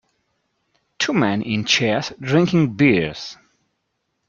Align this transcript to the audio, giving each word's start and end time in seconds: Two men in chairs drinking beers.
Two 0.97 1.13
men 1.13 1.43
in 1.43 1.63
chairs 1.63 2.11
drinking 2.19 2.73
beers. 2.73 3.37